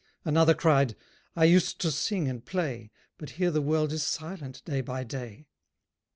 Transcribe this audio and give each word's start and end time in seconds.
Another 0.25 0.55
cried: 0.55 0.95
"I 1.35 1.43
used 1.45 1.79
to 1.81 1.91
sing 1.91 2.27
and 2.27 2.43
play, 2.43 2.89
But 3.19 3.29
here 3.37 3.51
the 3.51 3.61
world 3.61 3.93
is 3.93 4.01
silent, 4.01 4.63
day 4.65 4.81
by 4.81 5.03
day." 5.03 5.45